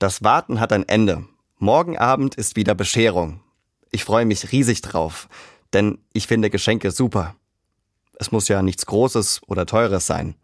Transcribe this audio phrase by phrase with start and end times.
[0.00, 1.26] Das Warten hat ein Ende.
[1.58, 3.42] Morgen Abend ist wieder Bescherung.
[3.90, 5.28] Ich freue mich riesig drauf,
[5.74, 7.36] denn ich finde Geschenke super.
[8.14, 10.36] Es muss ja nichts Großes oder Teures sein.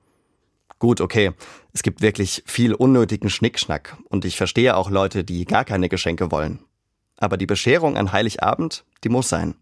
[0.78, 1.32] Gut, okay,
[1.72, 6.30] es gibt wirklich viel unnötigen Schnickschnack und ich verstehe auch Leute, die gar keine Geschenke
[6.30, 6.58] wollen.
[7.16, 9.54] Aber die Bescherung an Heiligabend, die muss sein.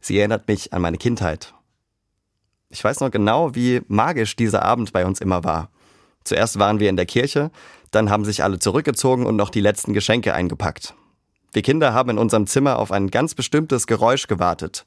[0.00, 1.54] Sie erinnert mich an meine Kindheit.
[2.68, 5.70] Ich weiß noch genau, wie magisch dieser Abend bei uns immer war.
[6.24, 7.50] Zuerst waren wir in der Kirche,
[7.90, 10.94] dann haben sich alle zurückgezogen und noch die letzten Geschenke eingepackt.
[11.52, 14.86] Wir Kinder haben in unserem Zimmer auf ein ganz bestimmtes Geräusch gewartet.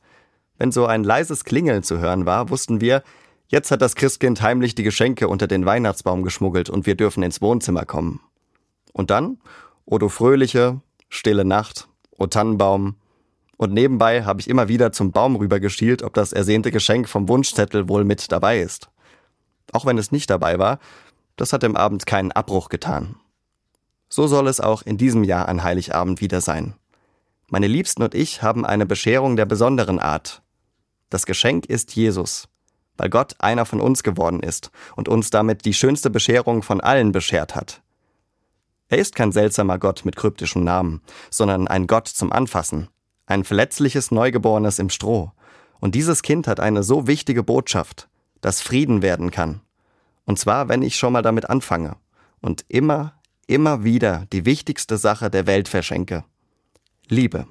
[0.58, 3.04] Wenn so ein leises Klingeln zu hören war, wussten wir,
[3.48, 7.42] jetzt hat das Christkind heimlich die Geschenke unter den Weihnachtsbaum geschmuggelt und wir dürfen ins
[7.42, 8.22] Wohnzimmer kommen.
[8.94, 9.40] Und dann,
[9.86, 10.80] o du fröhliche,
[11.10, 12.96] stille Nacht, o Tannenbaum,
[13.58, 17.88] und nebenbei habe ich immer wieder zum Baum rübergeschielt, ob das ersehnte Geschenk vom Wunschzettel
[17.88, 18.90] wohl mit dabei ist.
[19.72, 20.80] Auch wenn es nicht dabei war,
[21.36, 23.16] das hat dem Abend keinen Abbruch getan.
[24.10, 26.76] So soll es auch in diesem Jahr an Heiligabend wieder sein.
[27.50, 30.42] Meine Liebsten und ich haben eine Bescherung der besonderen Art.
[31.10, 32.48] Das Geschenk ist Jesus,
[32.98, 37.12] weil Gott einer von uns geworden ist und uns damit die schönste Bescherung von allen
[37.12, 37.82] beschert hat.
[38.90, 42.90] Er ist kein seltsamer Gott mit kryptischen Namen, sondern ein Gott zum Anfassen,
[43.26, 45.32] ein verletzliches Neugeborenes im Stroh.
[45.80, 48.08] Und dieses Kind hat eine so wichtige Botschaft,
[48.42, 49.62] dass Frieden werden kann.
[50.26, 51.98] Und zwar, wenn ich schon mal damit anfange
[52.42, 56.24] und immer, immer wieder die wichtigste Sache der Welt verschenke.
[57.08, 57.46] Liebe.